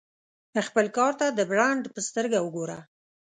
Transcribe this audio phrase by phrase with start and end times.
[0.67, 2.79] خپل کار ته د برانډ په سترګه وګوره.